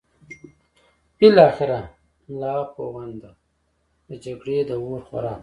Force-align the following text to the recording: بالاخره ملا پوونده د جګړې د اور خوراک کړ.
بالاخره 1.19 1.79
ملا 2.29 2.55
پوونده 2.75 3.31
د 4.09 4.11
جګړې 4.23 4.57
د 4.69 4.71
اور 4.81 4.99
خوراک 5.07 5.37
کړ. 5.37 5.39